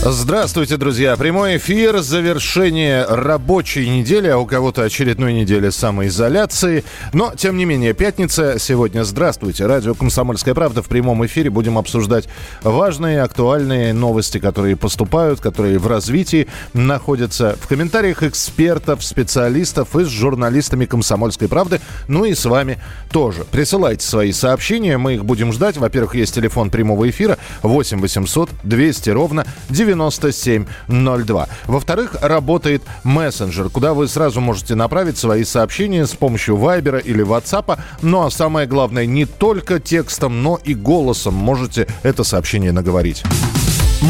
[0.00, 1.16] Здравствуйте, друзья.
[1.16, 6.84] Прямой эфир, завершение рабочей недели, а у кого-то очередной недели самоизоляции.
[7.12, 9.02] Но, тем не менее, пятница сегодня.
[9.02, 9.66] Здравствуйте.
[9.66, 11.50] Радио «Комсомольская правда» в прямом эфире.
[11.50, 12.28] Будем обсуждать
[12.62, 17.58] важные, актуальные новости, которые поступают, которые в развитии находятся.
[17.60, 21.80] В комментариях экспертов, специалистов и с журналистами «Комсомольской правды».
[22.06, 22.78] Ну и с вами
[23.10, 23.44] тоже.
[23.50, 25.76] Присылайте свои сообщения, мы их будем ждать.
[25.76, 31.48] Во-первых, есть телефон прямого эфира 8 800 200 ровно 9 9702.
[31.66, 37.78] Во-вторых, работает мессенджер, куда вы сразу можете направить свои сообщения с помощью Вайбера или WhatsApp.
[38.02, 43.22] Ну а самое главное, не только текстом, но и голосом можете это сообщение наговорить.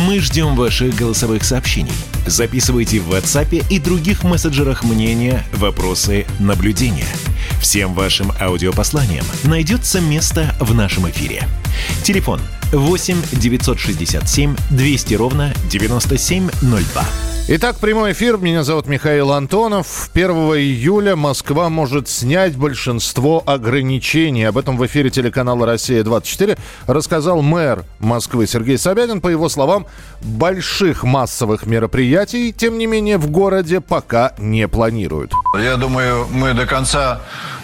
[0.07, 1.93] Мы ждем ваших голосовых сообщений.
[2.27, 7.09] Записывайте в WhatsApp и других мессенджерах мнения, вопросы, наблюдения.
[7.61, 11.45] Всем вашим аудиопосланиям найдется место в нашем эфире.
[12.03, 17.03] Телефон 8 967 200 ровно 9702.
[17.51, 18.37] Итак, прямой эфир.
[18.37, 20.11] Меня зовут Михаил Антонов.
[20.13, 24.45] 1 июля Москва может снять большинство ограничений.
[24.45, 29.23] Об этом в эфире телеканала «Россия-24» рассказал мэр Москвы Сергей Собянин.
[29.23, 29.87] По его словам,
[30.21, 35.33] больших массовых мероприятий, тем не менее, в городе пока не планируют.
[35.59, 37.23] Я думаю, мы до конца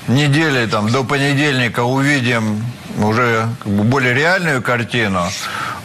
[0.09, 2.65] недели, там, до понедельника увидим
[2.99, 5.23] уже как бы, более реальную картину.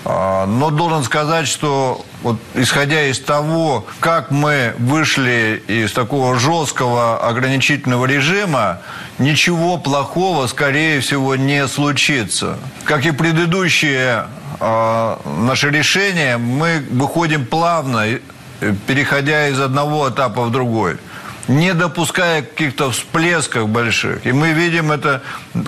[0.06, 7.28] А, но должен сказать, что вот исходя из того, как мы вышли из такого жесткого
[7.28, 8.80] ограничительного режима,
[9.18, 12.58] ничего плохого, скорее всего, не случится.
[12.84, 14.26] Как и предыдущие
[14.60, 18.06] э, наши решения, мы выходим плавно,
[18.88, 20.98] переходя из одного этапа в другой
[21.50, 24.26] не допуская каких-то всплесков больших.
[24.26, 25.24] И мы видим это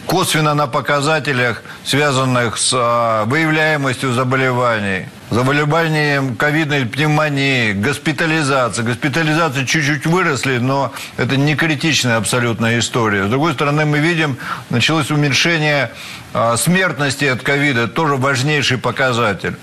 [0.05, 8.83] косвенно на показателях, связанных с а, выявляемостью заболеваний, заболеванием ковидной пневмонии, госпитализации.
[8.83, 13.25] Госпитализации чуть-чуть выросли, но это не критичная абсолютная история.
[13.25, 14.37] С другой стороны, мы видим,
[14.69, 15.91] началось уменьшение
[16.31, 19.55] а, смертности от ковида, тоже важнейший показатель.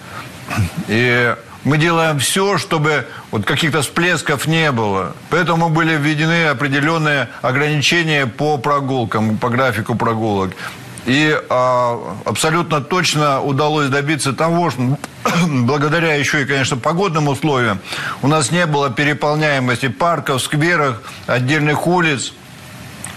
[0.88, 1.32] И
[1.68, 5.14] мы делаем все, чтобы вот каких-то всплесков не было.
[5.28, 10.52] Поэтому были введены определенные ограничения по прогулкам, по графику прогулок.
[11.04, 14.98] И а, абсолютно точно удалось добиться того, что
[15.46, 17.80] благодаря еще и, конечно, погодным условиям,
[18.22, 22.32] у нас не было переполняемости парков, скверов, отдельных улиц.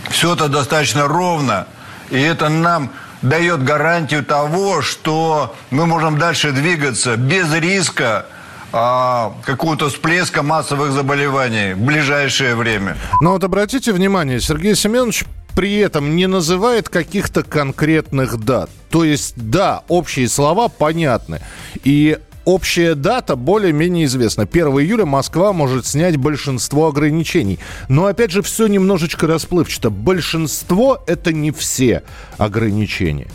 [0.09, 1.68] Все это достаточно ровно.
[2.09, 2.91] И это нам
[3.22, 8.25] дает гарантию того, что мы можем дальше двигаться без риска
[8.73, 12.97] а, какого-то всплеска массовых заболеваний в ближайшее время.
[13.21, 18.69] Но вот обратите внимание, Сергей Семенович при этом не называет каких-то конкретных дат.
[18.89, 21.41] То есть, да, общие слова понятны.
[21.83, 24.43] И общая дата более-менее известна.
[24.43, 27.59] 1 июля Москва может снять большинство ограничений.
[27.89, 29.89] Но, опять же, все немножечко расплывчато.
[29.89, 32.03] Большинство– это не все
[32.38, 33.27] ограничения.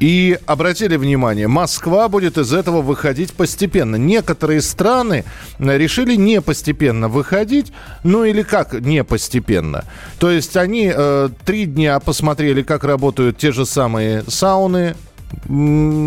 [0.00, 3.96] И обратили внимание, Москва будет из этого выходить постепенно.
[3.96, 5.24] Некоторые страны
[5.58, 7.72] решили не постепенно выходить,
[8.02, 9.84] ну или как не постепенно.
[10.18, 14.94] То есть они э, три дня посмотрели, как работают те же самые сауны,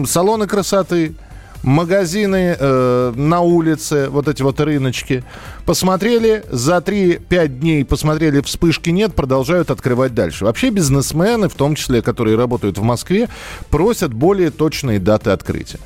[0.06, 1.16] салоны красоты,
[1.63, 5.23] магазины э, на улице, вот эти вот рыночки.
[5.66, 10.46] Посмотрели, за 3-5 дней посмотрели, вспышки нет, продолжают открывать дальше.
[10.46, 13.28] Вообще бизнесмены, в том числе, которые работают в Москве,
[13.69, 15.79] просят более точные даты открытия.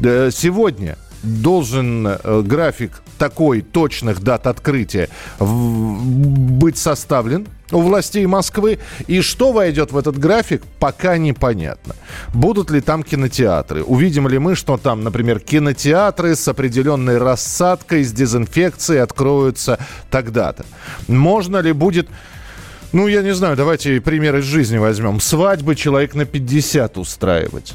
[0.00, 8.78] Э, сегодня должен э, график такой точных дат открытия в, быть составлен у властей Москвы.
[9.06, 11.94] И что войдет в этот график, пока непонятно.
[12.34, 13.82] Будут ли там кинотеатры?
[13.82, 19.78] Увидим ли мы, что там, например, кинотеатры с определенной рассадкой, с дезинфекцией откроются
[20.10, 20.64] тогда-то?
[21.06, 22.08] Можно ли будет
[22.90, 25.20] ну, я не знаю, давайте пример из жизни возьмем.
[25.20, 27.74] Свадьбы человек на 50 устраивать.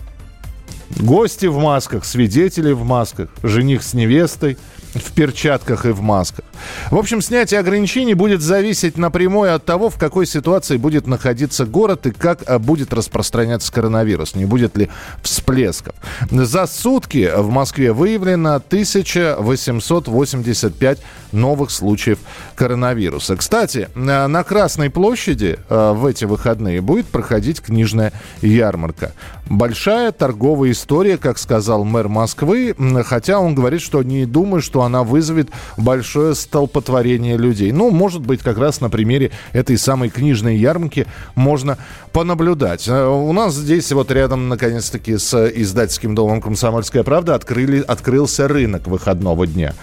[0.99, 4.57] Гости в масках, свидетели в масках, жених с невестой
[4.93, 6.45] в перчатках и в масках.
[6.91, 12.07] В общем, снятие ограничений будет зависеть напрямую от того, в какой ситуации будет находиться город
[12.07, 14.89] и как э, будет распространяться коронавирус, не будет ли
[15.21, 15.95] всплесков.
[16.29, 20.99] За сутки в Москве выявлено 1885
[21.33, 22.19] новых случаев
[22.55, 23.35] коронавируса.
[23.35, 29.13] Кстати, э, на Красной площади э, в эти выходные будет проходить книжная ярмарка.
[29.49, 32.75] Большая торговая история, как сказал мэр Москвы,
[33.05, 37.71] хотя он говорит, что не думает, что она вызовет большое столпотворение людей.
[37.71, 41.77] Ну, может быть, как раз на примере этой самой книжной ярмарки можно
[42.11, 42.87] понаблюдать.
[42.87, 48.87] Э, у нас здесь вот рядом, наконец-таки, с издательским домом «Комсомольская правда» открыли, открылся рынок
[48.87, 49.73] выходного дня.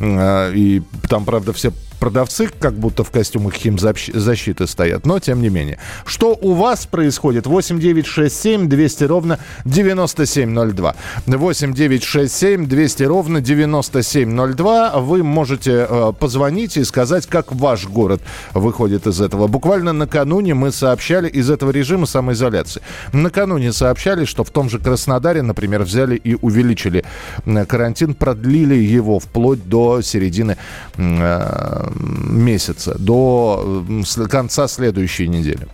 [0.00, 5.78] И там, правда, все продавцы как будто в костюмах химзащиты стоят, но тем не менее.
[6.04, 7.46] Что у вас происходит?
[7.46, 10.94] 8 9 6 7 200 ровно 9702.
[11.26, 15.00] 8 9 6 7 200 ровно 9702.
[15.00, 18.22] Вы можете э, позвонить и сказать, как ваш город
[18.54, 19.46] выходит из этого.
[19.46, 22.82] Буквально накануне мы сообщали из этого режима самоизоляции.
[23.12, 27.04] Накануне сообщали, что в том же Краснодаре, например, взяли и увеличили
[27.68, 30.56] карантин, продлили его вплоть до середины
[30.96, 33.84] э, месяца, до
[34.28, 35.68] конца следующей недели.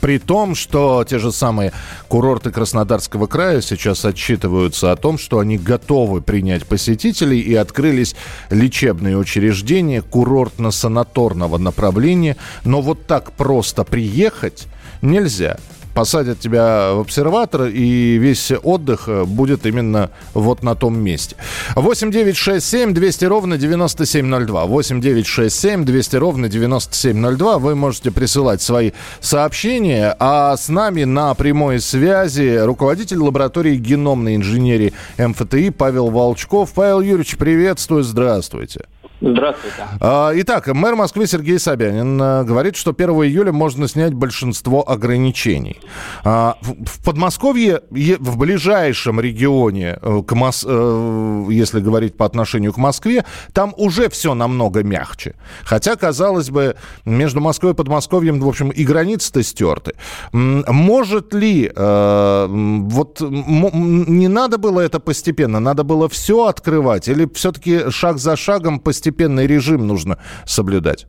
[0.00, 1.72] При том, что те же самые
[2.08, 8.16] курорты Краснодарского края сейчас отчитываются о том, что они готовы принять посетителей и открылись
[8.50, 12.36] лечебные учреждения курортно-санаторного направления.
[12.64, 14.66] Но вот так просто приехать
[15.02, 15.58] нельзя
[15.94, 21.36] посадят тебя в обсерватор, и весь отдых э, будет именно вот на том месте.
[21.74, 24.64] 8 9 6 7 200 ровно 9702.
[24.64, 27.58] 8 9 6 7 200 ровно 9702.
[27.58, 34.92] Вы можете присылать свои сообщения, а с нами на прямой связи руководитель лаборатории геномной инженерии
[35.18, 36.72] МФТИ Павел Волчков.
[36.74, 38.86] Павел Юрьевич, приветствую, здравствуйте.
[39.22, 39.86] Здравствуйте.
[40.00, 45.78] А, итак, мэр Москвы Сергей Собянин э, говорит, что 1 июля можно снять большинство ограничений.
[46.24, 50.64] А, в Подмосковье, в ближайшем регионе, э, к Мос...
[50.68, 55.36] Э, если говорить по отношению к Москве, там уже все намного мягче.
[55.62, 56.74] Хотя, казалось бы,
[57.04, 59.92] между Москвой и Подмосковьем, в общем, и границы-то стерты.
[60.32, 68.18] Может ли, вот не надо было это постепенно, надо было все открывать, или все-таки шаг
[68.18, 71.06] за шагом постепенно постепенный режим нужно соблюдать?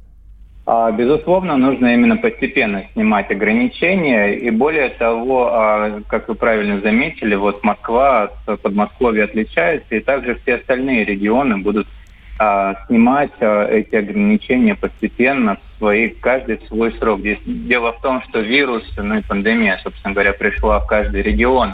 [0.65, 4.33] А, безусловно, нужно именно постепенно снимать ограничения.
[4.35, 10.35] И более того, а, как вы правильно заметили, вот Москва от Подмосковья отличается, и также
[10.35, 11.88] все остальные регионы будут
[12.39, 17.21] а, снимать эти ограничения постепенно, в свои, каждый свой срок.
[17.45, 21.73] Дело в том, что вирус, ну и пандемия, собственно говоря, пришла в каждый регион.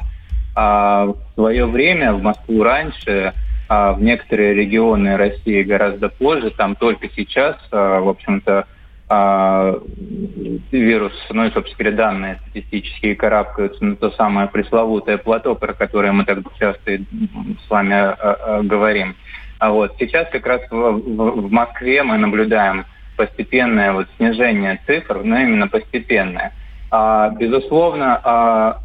[0.56, 3.34] А в свое время в Москву раньше
[3.70, 6.50] а в некоторые регионы России гораздо позже.
[6.50, 8.66] Там только сейчас, а, в общем-то,
[9.08, 9.76] а,
[10.72, 16.12] вирус, ну и, собственно говоря, данные статистические карабкаются на то самое пресловутое плато, про которое
[16.12, 19.16] мы так часто с вами а, говорим.
[19.60, 22.86] А вот сейчас как раз в, Москве мы наблюдаем
[23.18, 26.54] постепенное вот снижение цифр, но именно постепенное.
[26.90, 28.80] А, безусловно, а,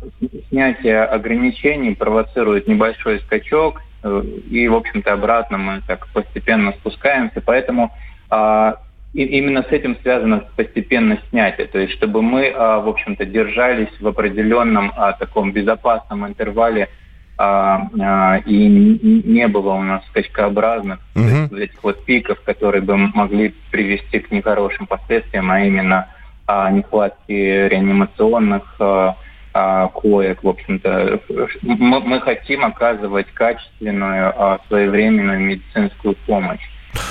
[0.50, 7.40] снятие ограничений провоцирует небольшой скачок и, в общем-то, обратно мы так постепенно спускаемся.
[7.40, 7.92] Поэтому
[8.30, 8.76] а,
[9.14, 11.68] и именно с этим связано постепенно снятие.
[11.68, 16.88] То есть, чтобы мы, а, в общем-то, держались в определенном а, таком безопасном интервале
[17.38, 18.68] а, а, и
[19.24, 21.58] не было у нас скачкообразных mm-hmm.
[21.60, 26.08] этих вот пиков, которые бы могли привести к нехорошим последствиям, а именно
[26.46, 29.16] а, нехватки реанимационных а,
[29.54, 31.20] коек, в общем-то.
[31.62, 36.60] Мы, мы хотим оказывать качественную, а, своевременную медицинскую помощь.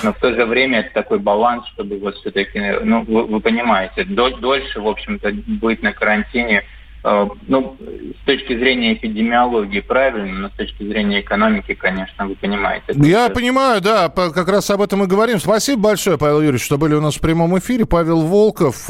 [0.02, 4.04] Но в то же время это такой баланс, чтобы вот все-таки, ну, вы, вы понимаете,
[4.04, 6.64] дольше, в общем-то, быть на карантине,
[7.02, 7.76] э, ну,
[8.22, 12.92] с точки зрения эпидемиологии правильно, но с точки зрения экономики, конечно, вы понимаете.
[12.96, 13.34] Я это...
[13.34, 15.38] понимаю, да, как раз об этом и говорим.
[15.38, 17.84] Спасибо большое, Павел Юрьевич, что были у нас в прямом эфире.
[17.86, 18.88] Павел Волков,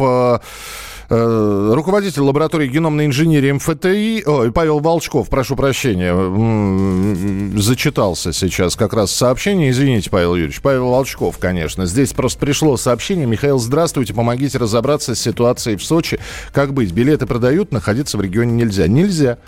[1.09, 6.15] руководитель лаборатории геномной инженерии МФТИ, ой, Павел Волчков, прошу прощения,
[7.59, 9.71] зачитался сейчас как раз сообщение.
[9.71, 10.61] Извините, Павел Юрьевич.
[10.61, 11.87] Павел Волчков, конечно.
[11.87, 13.27] Здесь просто пришло сообщение.
[13.27, 16.19] Михаил, здравствуйте, помогите разобраться с ситуацией в Сочи.
[16.53, 16.93] Как быть?
[16.93, 18.87] Билеты продают, находиться в регионе нельзя.
[18.87, 19.39] Нельзя.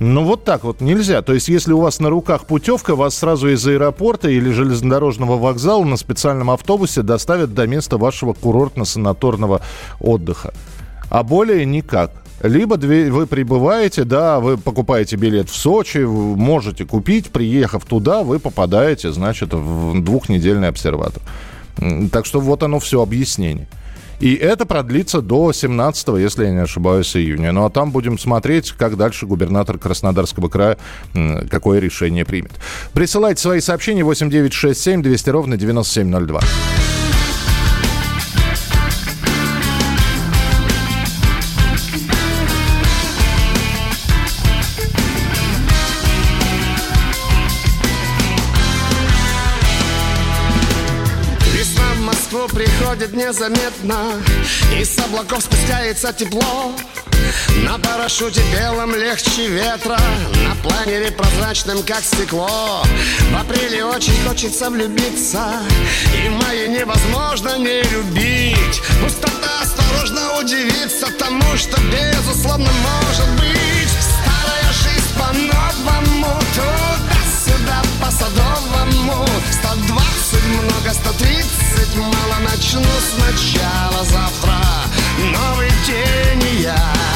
[0.00, 1.20] Ну, вот так вот нельзя.
[1.20, 5.84] То есть, если у вас на руках путевка, вас сразу из аэропорта или железнодорожного вокзала
[5.84, 9.60] на специальном автобусе доставят до места вашего курортно-санаторного
[10.00, 10.54] отдыха
[11.10, 12.12] а более никак.
[12.42, 19.12] Либо вы прибываете, да, вы покупаете билет в Сочи, можете купить, приехав туда, вы попадаете,
[19.12, 21.22] значит, в двухнедельный обсерватор.
[22.10, 23.68] Так что вот оно все объяснение.
[24.20, 27.52] И это продлится до 17, если я не ошибаюсь, июня.
[27.52, 30.76] Ну а там будем смотреть, как дальше губернатор Краснодарского края
[31.50, 32.52] какое решение примет.
[32.92, 36.40] Присылайте свои сообщения 8967 200 ровно 9702.
[53.00, 54.20] Проходит незаметно
[54.78, 56.72] Из облаков спускается тепло.
[57.64, 59.98] На парашюте белом легче ветра
[60.46, 62.82] На планере прозрачным, как стекло.
[63.30, 65.62] В апреле очень хочется влюбиться
[66.14, 68.82] И в невозможно не любить.
[69.02, 73.90] Пустота осторожно удивится Тому, что безусловно может быть.
[74.00, 80.09] Старая жизнь по-новому Туда-сюда по-садовому 120
[80.50, 82.82] много, 130 мало Начну
[83.14, 84.56] сначала завтра
[85.18, 87.10] Новый день и я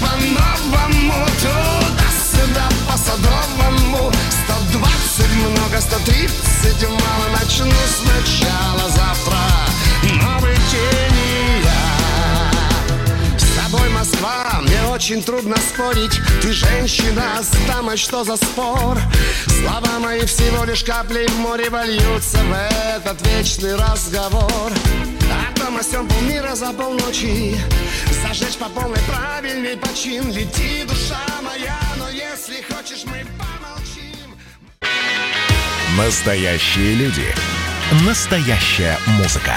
[0.00, 4.12] по-новому Туда-сюда по-садовому
[4.46, 7.72] 120 много, 130 мало Начну
[8.02, 9.38] сначала завтра
[15.08, 16.20] очень трудно спорить.
[16.42, 18.98] Ты женщина, с дамой что за спор?
[19.46, 22.52] Слова мои всего лишь капли в море Вольются в
[22.94, 24.70] этот вечный разговор.
[24.70, 27.56] О том о сём полмира за полночи.
[28.22, 30.30] Зажечь по полной правильный почин.
[30.30, 34.36] Лети, душа моя, но если хочешь, мы помолчим.
[35.96, 37.34] Настоящие люди.
[38.06, 39.54] Настоящая музыка.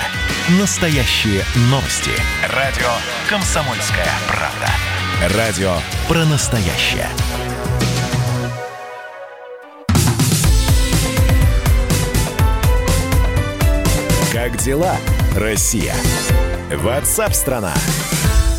[0.62, 2.12] Настоящие новости.
[2.48, 2.90] Радио
[3.30, 4.70] «Комсомольская правда»
[5.22, 5.76] Радио
[6.10, 7.08] про настоящее
[14.34, 14.96] Как дела,
[15.36, 15.94] Россия?
[16.72, 17.76] Ватсап-страна!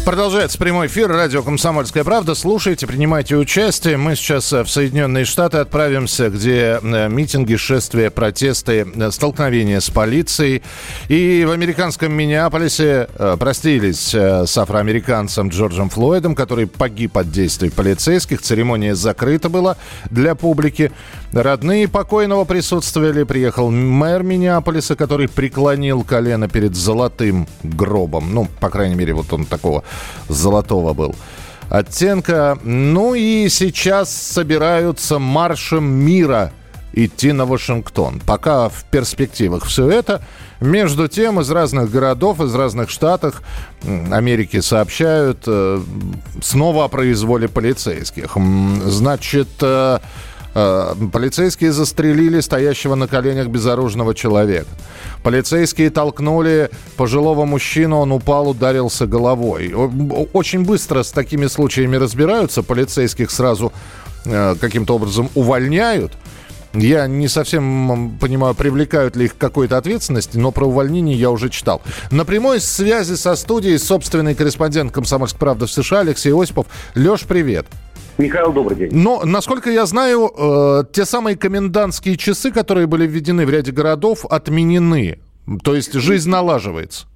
[0.04, 1.08] Продолжается прямой эфир.
[1.08, 2.34] Радио «Комсомольская правда».
[2.34, 3.96] Слушайте, принимайте участие.
[3.96, 9.90] Мы сейчас э, в Соединенные Штаты отправимся, где э, митинги, шествия, протесты, э, столкновения с
[9.90, 10.64] полицией.
[11.06, 18.42] И в американском Миннеаполисе простились с афроамериканцем Джорджем Флойдом, который погиб от действий полицейских.
[18.42, 19.76] Церемония закрыта была
[20.10, 20.90] для публики.
[21.32, 23.22] Родные покойного присутствовали.
[23.22, 28.34] Приехал мэр Миннеаполиса, который преклонил колено перед золотым гробом.
[28.34, 29.84] Ну, по крайней мере, вот он такого
[30.28, 31.14] золотого был
[31.68, 32.58] оттенка.
[32.62, 36.52] Ну и сейчас собираются маршем мира
[36.92, 38.20] идти на Вашингтон.
[38.26, 40.22] Пока в перспективах все это.
[40.60, 43.42] Между тем, из разных городов, из разных штатов
[43.82, 45.80] Америки сообщают э,
[46.42, 48.36] снова о произволе полицейских.
[48.84, 49.98] Значит, э,
[50.52, 54.68] полицейские застрелили стоящего на коленях безоружного человека.
[55.22, 59.72] Полицейские толкнули пожилого мужчину, он упал, ударился головой.
[60.32, 63.72] Очень быстро с такими случаями разбираются, полицейских сразу
[64.24, 66.12] э, каким-то образом увольняют.
[66.74, 71.50] Я не совсем понимаю, привлекают ли их к какой-то ответственности, но про увольнение я уже
[71.50, 71.82] читал.
[72.10, 76.66] На прямой связи со студией собственный корреспондент «Комсомольской правды» в США Алексей Осипов.
[76.94, 77.66] Леш, привет.
[78.18, 78.90] Михаил, добрый день.
[78.92, 84.26] Но, насколько я знаю, э, те самые комендантские часы, которые были введены в ряде городов,
[84.26, 85.18] отменены.
[85.64, 87.06] То есть жизнь налаживается.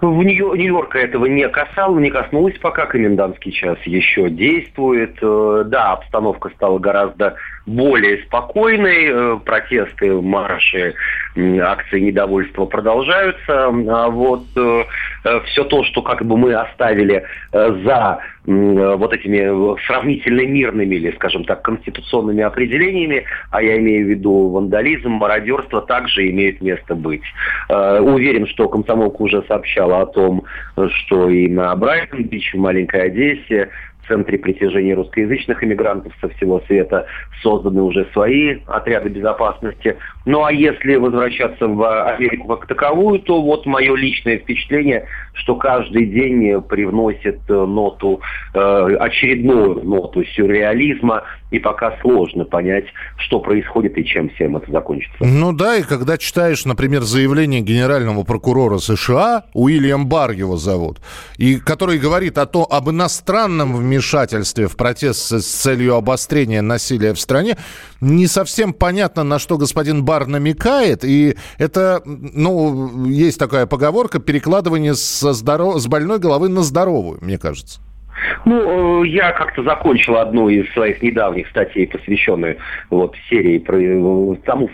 [0.00, 2.86] В Нью-Йорка этого не касалось, не коснулось пока.
[2.86, 5.16] Комендантский час еще действует.
[5.22, 7.36] Э, да, обстановка стала гораздо
[7.66, 9.06] более спокойной.
[9.10, 10.94] Э, протесты, марши,
[11.36, 13.66] акции недовольства продолжаются.
[13.66, 14.84] А вот э,
[15.46, 21.62] все то, что как бы мы оставили за вот этими сравнительно мирными или, скажем так,
[21.62, 27.24] конституционными определениями, а я имею в виду вандализм, мародерство, также имеет место быть.
[27.68, 30.44] Уверен, что комсомолка уже сообщала о том,
[30.76, 33.70] что и на Брайтон-Бич, в маленькой Одессе,
[34.08, 37.06] центре притяжения русскоязычных иммигрантов со всего света
[37.42, 39.96] созданы уже свои отряды безопасности.
[40.24, 45.06] Ну а если возвращаться в Америку как таковую, то вот мое личное впечатление,
[45.36, 48.20] что каждый день привносит ноту,
[48.54, 52.86] э, очередную ноту сюрреализма, и пока сложно понять,
[53.18, 55.16] что происходит и чем всем это закончится.
[55.20, 61.00] Ну да, и когда читаешь, например, заявление генерального прокурора США, Уильям Бар его зовут,
[61.36, 67.20] и который говорит о том, об иностранном вмешательстве в протест с целью обострения насилия в
[67.20, 67.56] стране,
[68.00, 74.94] не совсем понятно, на что господин Бар намекает, и это, ну, есть такая поговорка, перекладывание
[75.26, 75.80] со здоров...
[75.80, 77.80] с больной головы на здоровую, мне кажется.
[78.44, 82.56] Ну, э, я как-то закончил одну из своих недавних статей, посвященную
[82.90, 84.70] вот серии про э, тому,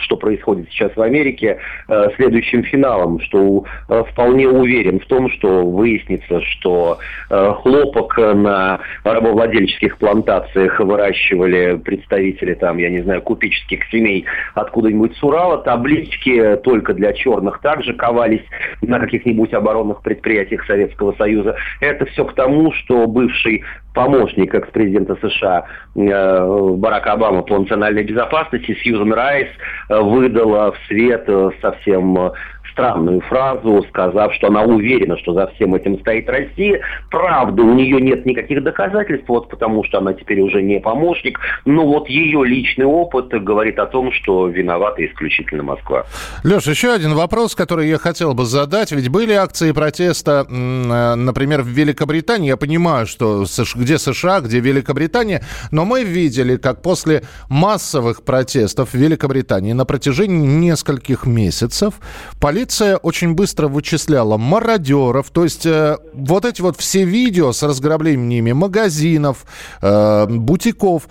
[0.00, 3.64] что происходит сейчас в Америке, э, следующим финалом, что
[4.10, 12.90] вполне уверен в том, что выяснится, что хлопок на рабовладельческих плантациях выращивали представители там, я
[12.90, 18.44] не знаю, купеческих семей откуда-нибудь с Урала, таблички только для черных также ковались
[18.82, 21.56] на каких-нибудь оборонных предприятиях Советского Союза.
[21.80, 25.64] Это все к тому, что бывший помощник экс-президента США
[25.96, 29.48] э, Барака Обама по национальной безопасности Сьюзен Райс
[29.88, 32.32] э, выдала в свет э, совсем
[32.78, 36.80] странную фразу, сказав, что она уверена, что за всем этим стоит Россия.
[37.10, 41.84] Правда, у нее нет никаких доказательств, вот потому что она теперь уже не помощник, но
[41.84, 46.04] вот ее личный опыт говорит о том, что виновата исключительно Москва.
[46.44, 48.92] Леша, еще один вопрос, который я хотел бы задать.
[48.92, 52.48] Ведь были акции протеста, э, например, в Великобритании.
[52.48, 53.44] Я понимаю, что
[53.74, 55.42] где США, где Великобритания,
[55.72, 61.94] но мы видели, как после массовых протестов в Великобритании на протяжении нескольких месяцев
[62.40, 67.62] полиция полиция очень быстро вычисляла мародеров, то есть э, вот эти вот все видео с
[67.62, 69.46] разграблениями магазинов,
[69.80, 71.08] э, бутиков,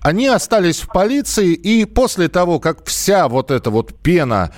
[0.00, 4.52] они остались в полиции, и после того, как вся вот эта вот пена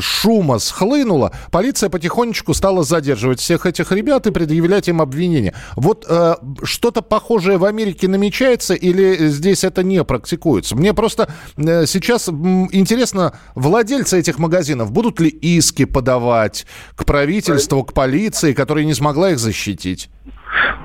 [0.00, 5.54] шума схлынула, полиция потихонечку стала задерживать всех этих ребят и предъявлять им обвинения.
[5.76, 10.76] Вот э, что-то похожее в Америке намечается или здесь это не практикуется?
[10.76, 16.66] Мне просто э, сейчас интересно, владельцы этих магазинов будут ли иски подавать
[16.96, 20.10] к правительству, к полиции, которая не смогла их защитить?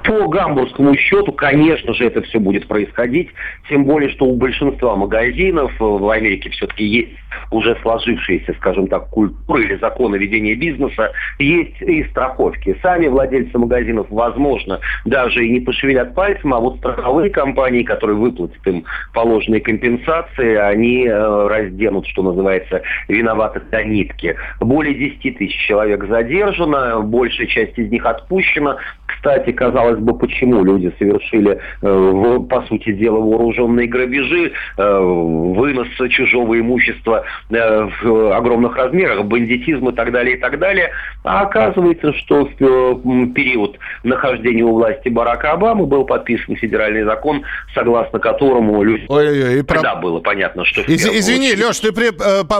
[0.03, 3.29] По гамбургскому счету, конечно же, это все будет происходить,
[3.69, 7.11] тем более, что у большинства магазинов в Америке все-таки есть
[7.51, 12.77] уже сложившиеся, скажем так, культура или законы ведения бизнеса, есть и страховки.
[12.81, 18.65] Сами владельцы магазинов, возможно, даже и не пошевелят пальцем, а вот страховые компании, которые выплатят
[18.67, 18.83] им
[19.13, 24.35] положенные компенсации, они э, разденут, что называется, виноваты до нитки.
[24.59, 28.77] Более 10 тысяч человек задержано, большая часть из них отпущена.
[29.07, 36.59] Кстати, казалось бы, почему люди совершили, э, по сути дела, вооруженные грабежи, э, вынос чужого
[36.59, 40.91] имущества Э, в огромных размерах, бандитизм и так далее, и так далее.
[41.23, 48.19] А оказывается, что в период нахождения у власти Барака Обамы был подписан федеральный закон, согласно
[48.19, 49.05] которому люди...
[49.09, 50.01] Ой-ой-ой, Тогда про...
[50.01, 50.81] было понятно, что...
[50.81, 51.65] Из, извини, очередь...
[51.65, 52.11] Леш, ты при...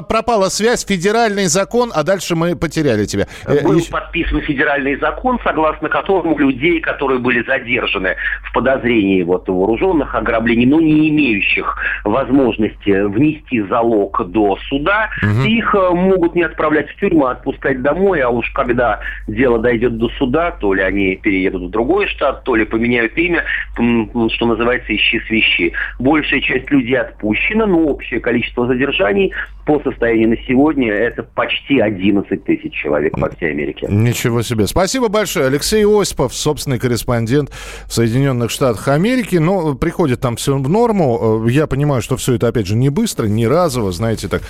[0.07, 3.27] Пропала связь, федеральный закон, а дальше мы потеряли тебя.
[3.45, 10.65] Был подписан федеральный закон, согласно которому людей, которые были задержаны в подозрении вот, вооруженных ограблений,
[10.65, 15.47] но не имеющих возможности внести залог до суда, угу.
[15.47, 19.97] их э, могут не отправлять в тюрьму, а отпускать домой, а уж когда дело дойдет
[19.97, 23.43] до суда, то ли они переедут в другой штат, то ли поменяют имя,
[23.75, 25.73] что называется, ищи свищи.
[25.99, 29.33] Большая часть людей отпущена, но общее количество задержаний
[29.65, 33.87] по состоянию на сегодня это почти 11 тысяч человек по всей Америке.
[33.87, 34.65] Ничего себе.
[34.65, 35.45] Спасибо большое.
[35.45, 37.51] Алексей Осипов, собственный корреспондент
[37.87, 39.35] в Соединенных Штатах Америки.
[39.35, 41.45] Но приходит там все в норму.
[41.45, 44.41] Э, я понимаю, что все это, опять же, не быстро, не разово, знаете, так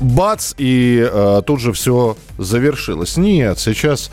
[0.00, 3.16] бац, и э, тут же все завершилось.
[3.16, 4.10] Нет, сейчас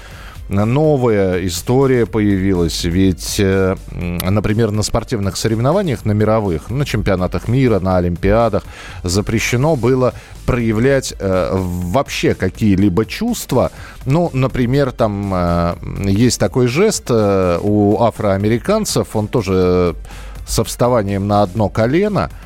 [0.49, 2.83] новая история появилась.
[2.83, 8.63] Ведь, э, например, на спортивных соревнованиях, на мировых, на чемпионатах мира, на Олимпиадах
[9.03, 10.13] запрещено было
[10.45, 13.71] проявлять э, вообще какие-либо чувства.
[14.05, 19.95] Ну, например, там э, есть такой жест у афроамериканцев, он тоже
[20.47, 22.29] со вставанием на одно колено–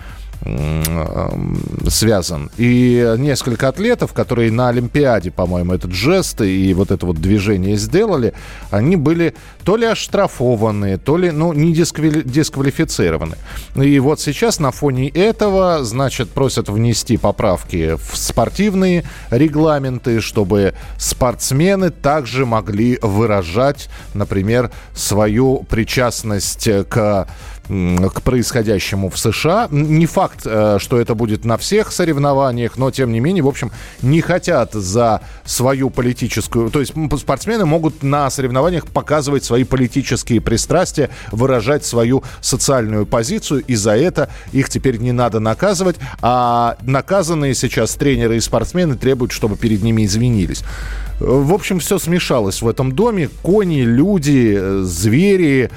[1.88, 2.50] связан.
[2.58, 8.34] И несколько атлетов, которые на Олимпиаде, по-моему, этот жест и вот это вот движение сделали,
[8.72, 13.38] они были то ли оштрафованы, то ли, ну, не дисквали- дисквалифицированы.
[13.76, 21.90] И вот сейчас на фоне этого, значит, просят внести поправки в спортивные регламенты, чтобы спортсмены
[21.90, 27.28] также могли выражать, например, свою причастность к
[27.68, 29.68] к происходящему в США.
[29.72, 33.72] Не факт, э, что это будет на всех соревнованиях, но тем не менее, в общем,
[34.02, 36.70] не хотят за свою политическую...
[36.70, 43.76] То есть спортсмены могут на соревнованиях показывать свои политические пристрастия, выражать свою социальную позицию, и
[43.76, 49.56] за это их теперь не надо наказывать, а наказанные сейчас тренеры и спортсмены требуют, чтобы
[49.56, 50.64] перед ними извинились.
[51.20, 53.30] В общем, все смешалось в этом доме.
[53.42, 55.72] Кони, люди, э, звери,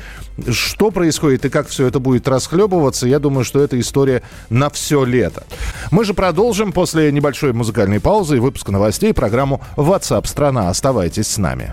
[0.51, 5.05] что происходит и как все это будет расхлебываться, я думаю, что это история на все
[5.05, 5.45] лето.
[5.91, 10.69] Мы же продолжим после небольшой музыкальной паузы и выпуска новостей программу WhatsApp страна.
[10.69, 11.73] Оставайтесь с нами.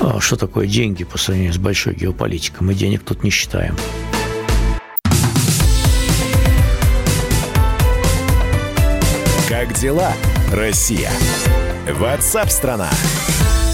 [0.00, 2.66] А что такое деньги по сравнению с большой геополитикой?
[2.66, 3.76] Мы денег тут не считаем.
[9.48, 10.12] Как дела,
[10.52, 11.10] Россия?
[11.88, 12.90] Ватсап-страна!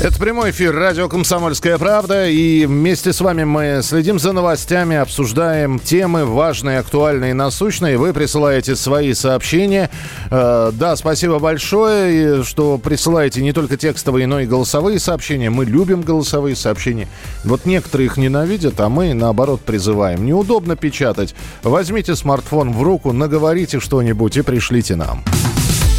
[0.03, 2.29] Это прямой эфир радио «Комсомольская правда».
[2.29, 7.97] И вместе с вами мы следим за новостями, обсуждаем темы важные, актуальные, насущные.
[7.99, 9.91] Вы присылаете свои сообщения.
[10.29, 15.51] Э, да, спасибо большое, что присылаете не только текстовые, но и голосовые сообщения.
[15.51, 17.07] Мы любим голосовые сообщения.
[17.45, 20.27] Вот некоторые их ненавидят, а мы, наоборот, призываем.
[20.27, 21.37] Неудобно печатать.
[21.63, 25.23] Возьмите смартфон в руку, наговорите что-нибудь и пришлите нам.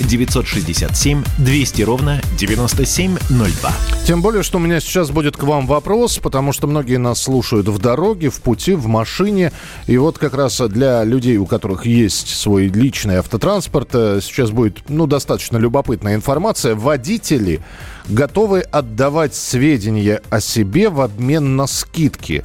[0.00, 3.72] 967 200 ровно 9702.
[4.04, 7.68] Тем более, что у меня сейчас будет к вам вопрос, потому что многие нас слушают
[7.68, 9.52] в дороге, в пути, в машине.
[9.86, 14.78] И вот как раз для людей, у которых есть свой личный автотранспорт, э, сейчас будет
[14.88, 16.74] ну, достаточно любопытная информация.
[16.74, 17.60] Водители
[18.08, 22.44] готовы отдавать сведения о себе в обмен на скидки.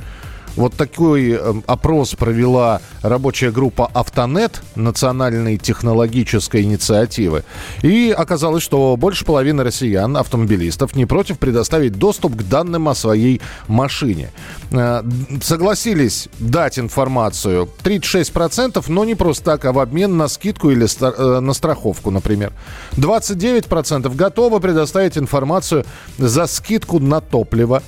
[0.56, 7.44] Вот такой э, опрос провела рабочая группа «Автонет» национальной технологической инициативы.
[7.82, 13.42] И оказалось, что больше половины россиян, автомобилистов, не против предоставить доступ к данным о своей
[13.68, 14.30] машине.
[14.72, 15.04] Э,
[15.42, 21.40] согласились дать информацию 36%, но не просто так, а в обмен на скидку или э,
[21.40, 22.54] на страховку, например.
[22.94, 25.86] 29% готовы предоставить информацию
[26.20, 27.82] за скидку на топливо.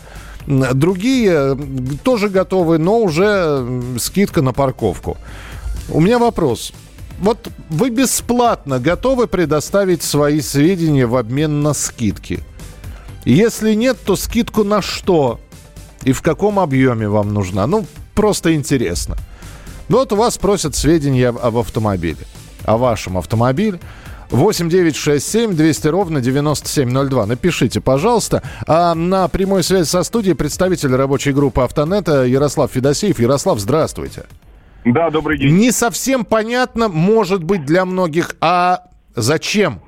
[0.47, 1.58] Другие
[2.03, 3.65] тоже готовы, но уже
[3.99, 5.17] скидка на парковку.
[5.89, 6.73] У меня вопрос.
[7.19, 12.43] Вот вы бесплатно готовы предоставить свои сведения в обмен на скидки?
[13.23, 15.39] Если нет, то скидку на что?
[16.03, 17.65] И в каком объеме вам нужна?
[17.65, 19.17] Ну, просто интересно.
[19.89, 22.25] Вот у вас просят сведения об автомобиле.
[22.65, 23.79] О вашем автомобиле.
[24.29, 27.25] 8 9 6 7 200 ровно 9702.
[27.25, 28.43] Напишите, пожалуйста.
[28.67, 33.19] А на прямой связи со студией представитель рабочей группы «Автонета» Ярослав Федосеев.
[33.19, 34.23] Ярослав, здравствуйте.
[34.85, 35.55] Да, добрый день.
[35.55, 38.83] Не совсем понятно, может быть, для многих, а
[39.15, 39.81] зачем?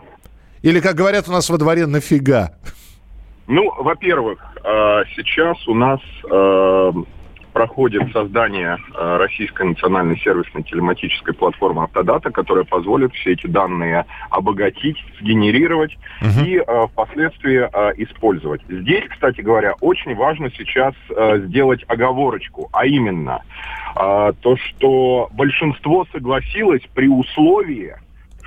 [0.63, 2.51] Или, как говорят у нас во дворе, нафига?
[3.47, 6.91] Ну, во-первых, а, сейчас у нас а,
[7.57, 14.97] проходит создание э, российской национальной сервисной телематической платформы Автодата, которая позволит все эти данные обогатить,
[15.19, 16.45] сгенерировать угу.
[16.45, 18.61] и э, впоследствии э, использовать.
[18.69, 20.93] Здесь, кстати говоря, очень важно сейчас
[21.47, 23.41] сделать оговорочку, а именно
[23.95, 27.95] то, что большинство согласилось при условии,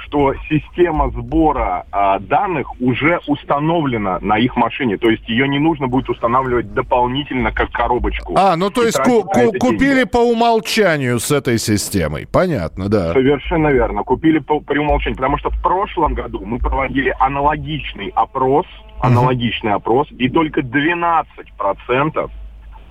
[0.05, 4.97] что система сбора а, данных уже установлена на их машине.
[4.97, 8.35] То есть ее не нужно будет устанавливать дополнительно как коробочку.
[8.37, 10.09] А, ну то есть ку- ку- купили деньги.
[10.09, 12.27] по умолчанию с этой системой.
[12.27, 13.13] Понятно, да.
[13.13, 14.03] Совершенно верно.
[14.03, 15.17] Купили по, по умолчанию.
[15.17, 18.67] Потому что в прошлом году мы проводили аналогичный опрос,
[19.01, 19.77] аналогичный uh-huh.
[19.77, 21.25] опрос, и только 12%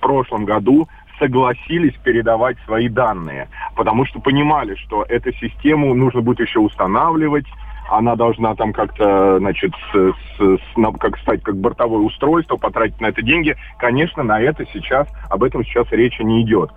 [0.00, 0.88] прошлом году
[1.20, 7.46] согласились передавать свои данные, потому что понимали, что эту систему нужно будет еще устанавливать,
[7.90, 13.06] она должна там как-то, значит, с, с, с, как стать как бортовое устройство, потратить на
[13.06, 13.56] это деньги.
[13.78, 16.70] Конечно, на это сейчас, об этом сейчас речи не идет.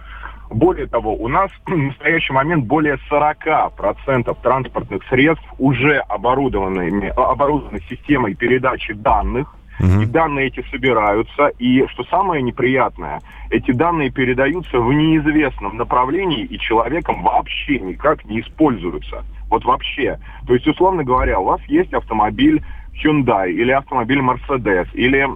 [0.50, 8.34] Более того, у нас в настоящий момент более 40% транспортных средств уже оборудованы, оборудованы системой
[8.36, 10.02] передачи данных, Угу.
[10.02, 16.60] И данные эти собираются, и что самое неприятное, эти данные передаются в неизвестном направлении и
[16.60, 19.24] человеком вообще никак не используются.
[19.50, 20.20] Вот вообще.
[20.48, 25.28] То есть, условно говоря, у вас есть автомобиль Hyundai или автомобиль Mercedes или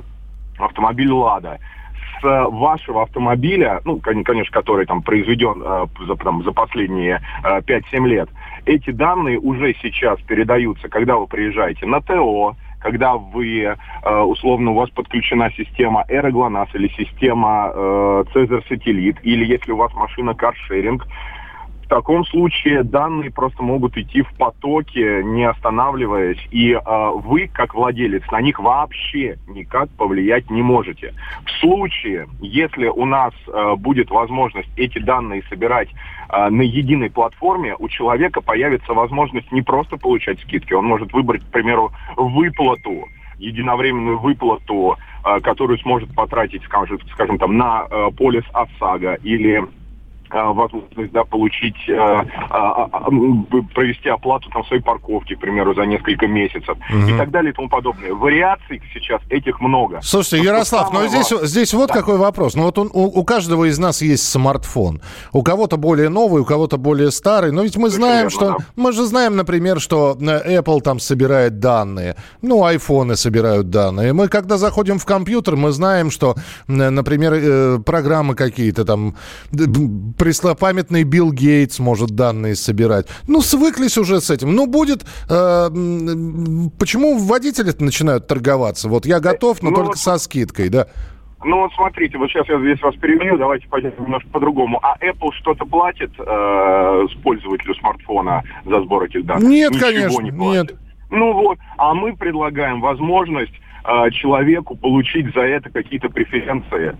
[0.58, 1.60] автомобиль Lada
[2.20, 8.08] с вашего автомобиля, ну, конечно, который там произведен э, за, там, за последние э, 5-7
[8.08, 8.30] лет,
[8.66, 13.76] эти данные уже сейчас передаются, когда вы приезжаете на ТО, когда вы, э,
[14.22, 19.94] условно, у вас подключена система Aeroglonас или система э, Цезарь Сателлит, или если у вас
[19.94, 21.06] машина каршеринг,
[21.88, 27.76] в таком случае данные просто могут идти в потоке, не останавливаясь, и э, вы, как
[27.76, 31.14] владелец, на них вообще никак повлиять не можете.
[31.46, 35.88] В случае, если у нас э, будет возможность эти данные собирать
[36.28, 41.44] э, на единой платформе, у человека появится возможность не просто получать скидки, он может выбрать,
[41.44, 48.44] к примеру, выплату единовременную выплату, э, которую сможет потратить, скажем, скажем там, на э, полис
[48.52, 49.64] ОСАГО или
[50.30, 56.78] возможность да, получить, э, э, провести оплату там своей парковки, к примеру, за несколько месяцев
[56.90, 57.08] угу.
[57.08, 58.14] и так далее и тому подобное.
[58.14, 60.00] Вариаций сейчас этих много.
[60.02, 61.94] Слушайте, Ярослав, но здесь, здесь вот да.
[61.94, 62.56] какой вопрос.
[62.56, 65.02] Ну вот он, у, у каждого из нас есть смартфон.
[65.32, 67.52] У кого-то более новый, у кого-то более старый.
[67.52, 68.58] Но ведь мы Совершенно знаем, верно, что...
[68.60, 68.66] Да.
[68.76, 72.16] Мы же знаем, например, что Apple там собирает данные.
[72.42, 74.14] Ну, айфоны собирают данные.
[74.14, 76.36] Мы, когда заходим в компьютер, мы знаем, что,
[76.68, 79.16] например, программы какие-то там
[80.18, 83.08] преслопамятный Билл Гейтс может данные собирать.
[83.28, 84.56] Ну, свыклись уже с этим.
[84.56, 85.04] Ну, будет...
[85.30, 85.68] Э,
[86.80, 88.90] почему водители начинают торговаться?
[88.90, 89.98] Вот я готов, но ну, только вот...
[89.98, 90.88] со скидкой, да?
[91.44, 94.80] Ну вот смотрите, вот сейчас я здесь вас перебью, давайте пойдем немножко по-другому.
[94.82, 99.48] А Apple что-то платит э, пользователю смартфона за сбор этих данных?
[99.48, 100.72] Нет, Ничего конечно, не платит.
[100.72, 100.80] нет.
[101.12, 106.98] Ну вот, а мы предлагаем возможность э, человеку получить за это какие-то преференции.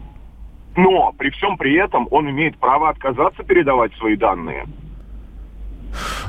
[0.78, 4.68] Но при всем при этом он имеет право отказаться передавать свои данные.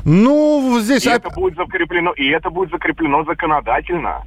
[0.05, 1.05] Ну, здесь...
[1.05, 4.25] И это будет закреплено, и это будет закреплено законодательно.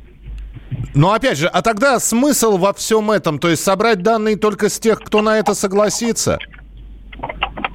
[0.93, 3.39] Но опять же, а тогда смысл во всем этом?
[3.39, 6.37] То есть собрать данные только с тех, кто на это согласится?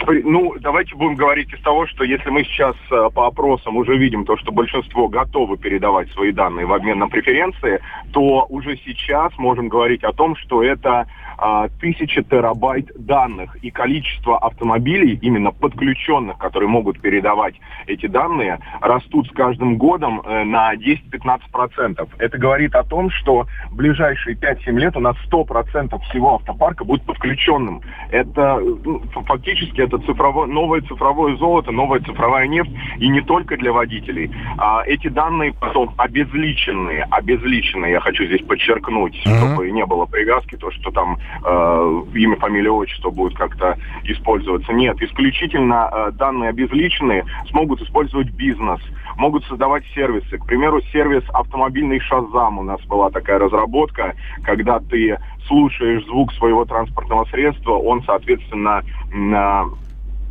[0.07, 4.25] Ну, давайте будем говорить из того, что если мы сейчас э, по опросам уже видим
[4.25, 7.81] то, что большинство готовы передавать свои данные в обмен на преференции,
[8.13, 14.39] то уже сейчас можем говорить о том, что это а, тысячи терабайт данных и количество
[14.39, 17.55] автомобилей, именно подключенных, которые могут передавать
[17.87, 22.09] эти данные, растут с каждым годом э, на 10-15%.
[22.19, 27.03] Это говорит о том, что в ближайшие 5-7 лет у нас 100% всего автопарка будет
[27.03, 27.83] подключенным.
[28.11, 33.73] Это ну, фактически это цифровое, новое цифровое золото, новая цифровая нефть, и не только для
[33.73, 34.31] водителей.
[34.59, 39.39] А эти данные потом обезличенные, обезличенные, я хочу здесь подчеркнуть, uh-huh.
[39.39, 44.73] чтобы не было привязки, то, что там э, имя, фамилия, отчество будет как-то использоваться.
[44.73, 48.81] Нет, исключительно э, данные обезличенные смогут использовать бизнес,
[49.17, 50.39] могут создавать сервисы.
[50.39, 56.65] К примеру, сервис автомобильный Шазам у нас была такая разработка, когда ты слушаешь звук своего
[56.65, 58.83] транспортного средства, он, соответственно,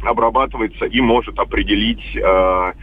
[0.03, 2.73] обрабатывается и может определить э,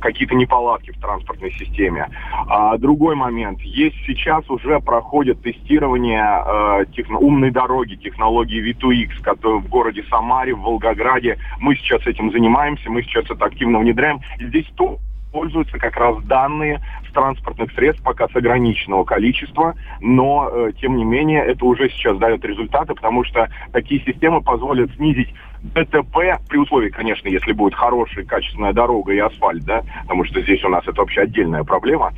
[0.00, 2.08] какие-то неполадки в транспортной системе.
[2.48, 3.60] А другой момент.
[3.60, 10.54] Есть сейчас уже проходит тестирование э, техно, умной дороги, технологии V2X, которые в городе Самаре,
[10.54, 11.38] в Волгограде.
[11.58, 14.20] Мы сейчас этим занимаемся, мы сейчас это активно внедряем.
[14.38, 14.98] Здесь то
[15.36, 21.04] используются как раз данные с транспортных средств пока с ограниченного количества, но э, тем не
[21.04, 25.28] менее это уже сейчас дает результаты, потому что такие системы позволят снизить
[25.74, 30.62] ДТП, при условии, конечно, если будет хорошая, качественная дорога и асфальт, да, потому что здесь
[30.64, 32.12] у нас это вообще отдельная проблема.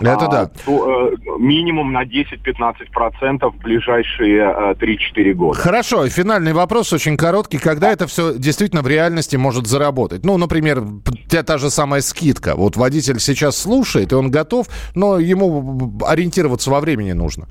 [0.00, 0.50] Это а, да.
[0.66, 5.58] Э, минимум на 10-15% в ближайшие э, 3-4 года.
[5.58, 7.58] Хорошо, финальный вопрос очень короткий.
[7.58, 10.24] Когда это все действительно в реальности может заработать?
[10.24, 10.82] Ну, например,
[11.28, 12.54] та же самая скидка.
[12.54, 17.48] Вот водитель сейчас слушает, и он готов, но ему ориентироваться во времени нужно.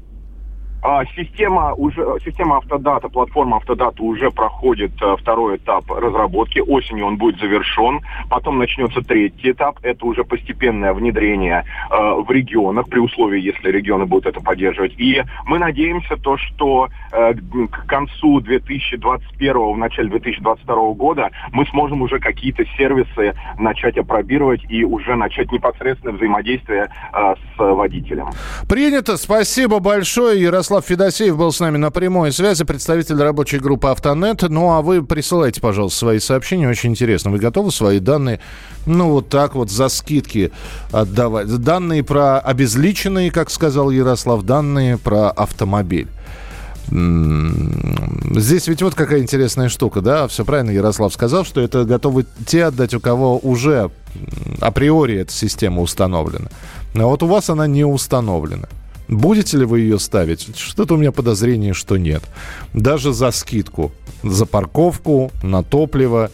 [0.83, 6.59] А, Система уже, система автодата, платформа автодата уже проходит э, второй этап разработки.
[6.59, 8.01] Осенью он будет завершен.
[8.29, 9.79] Потом начнется третий этап.
[9.81, 14.93] Это уже постепенное внедрение э, в регионах, при условии, если регионы будут это поддерживать.
[14.97, 22.03] И мы надеемся то, что э, к концу 2021, в начале 2022 года мы сможем
[22.03, 28.27] уже какие-то сервисы начать опробировать и уже начать непосредственное взаимодействие э, с водителем.
[28.69, 29.17] Принято.
[29.17, 30.41] Спасибо большое.
[30.41, 34.41] Ярослав Федосеев был с нами на прямой связи, представитель рабочей группы «Автонет».
[34.41, 36.67] Ну, а вы присылайте, пожалуйста, свои сообщения.
[36.67, 37.31] Очень интересно.
[37.31, 38.41] Вы готовы свои данные,
[38.85, 40.51] ну, вот так вот за скидки
[40.91, 41.47] отдавать?
[41.47, 46.09] Данные про обезличенные, как сказал Ярослав, данные про автомобиль.
[46.89, 52.65] Здесь ведь вот какая интересная штука, да, все правильно Ярослав сказал, что это готовы те
[52.65, 53.89] отдать, у кого уже
[54.61, 56.49] априори эта система установлена.
[56.95, 58.67] А вот у вас она не установлена.
[59.07, 60.55] Будете ли вы ее ставить?
[60.57, 62.23] Что-то у меня подозрение, что нет.
[62.73, 63.91] Даже за скидку,
[64.23, 66.29] за парковку, на топливо.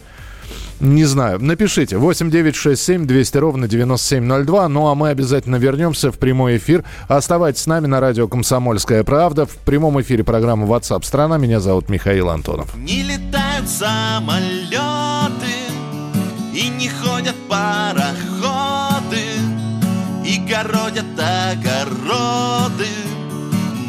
[0.80, 1.40] Не знаю.
[1.40, 1.96] Напишите.
[1.96, 4.68] 8967 200 ровно 9702.
[4.68, 6.84] Ну, а мы обязательно вернемся в прямой эфир.
[7.08, 9.46] Оставайтесь с нами на радио «Комсомольская правда».
[9.46, 11.38] В прямом эфире программы WhatsApp страна.
[11.38, 12.74] Меня зовут Михаил Антонов.
[12.76, 14.74] Не летают самолеты
[16.52, 18.33] И не ходят пароходы
[20.48, 22.88] городят огороды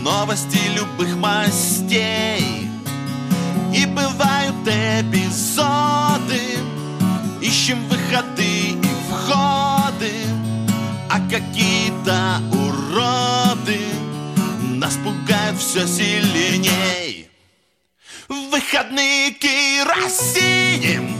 [0.02, 2.70] Новости любых мастей.
[3.74, 6.42] И бывают эпизоды
[7.42, 10.14] Ищем выходы и входы
[11.10, 13.80] А какие-то уроды
[14.62, 17.30] Нас пугают все сильней.
[18.30, 21.18] В выходные керосинем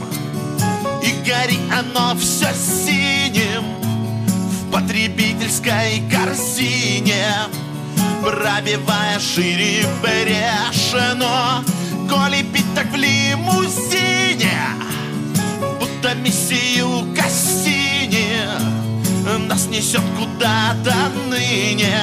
[1.02, 3.85] И горит оно все синим
[4.66, 7.26] В потребительской корзине
[8.22, 11.64] Пробивая шире брешено
[12.08, 14.58] Коли пить так в лимузине
[15.80, 18.40] Будто миссию Кассини
[19.48, 20.94] Нас несет куда-то
[21.28, 21.98] ныне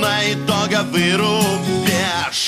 [0.00, 2.47] На итоговый рубеж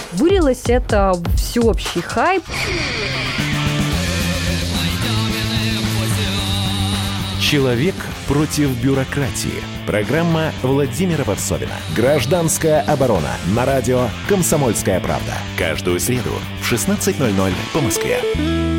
[0.13, 2.43] Вылилось это в всеобщий хайп.
[7.39, 7.95] Человек
[8.27, 9.63] против бюрократии.
[9.85, 11.73] Программа Владимира Варсовина.
[11.95, 13.31] Гражданская оборона.
[13.55, 15.33] На радио «Комсомольская правда».
[15.57, 16.31] Каждую среду
[16.61, 18.70] в 16.00 по Москве.